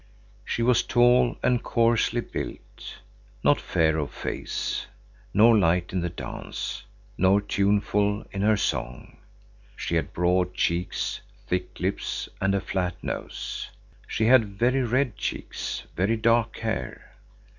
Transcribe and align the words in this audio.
She 0.43 0.63
was 0.63 0.81
tall 0.81 1.37
and 1.43 1.61
coarsely 1.61 2.21
built, 2.21 2.97
not 3.43 3.61
fair 3.61 3.99
of 3.99 4.11
face, 4.11 4.87
nor 5.31 5.55
light 5.55 5.93
in 5.93 6.01
the 6.01 6.09
dance, 6.09 6.83
nor 7.19 7.39
tuneful 7.39 8.25
in 8.31 8.41
her 8.41 8.57
song. 8.57 9.17
She 9.75 9.93
had 9.97 10.11
broad 10.11 10.55
cheeks, 10.55 11.21
thick 11.45 11.79
lips 11.79 12.27
and 12.41 12.55
a 12.55 12.61
flat 12.61 12.95
nose. 13.03 13.69
She 14.07 14.25
had 14.25 14.45
very 14.57 14.81
red 14.81 15.17
cheeks, 15.17 15.83
very 15.95 16.17
dark 16.17 16.57
hair. 16.57 17.11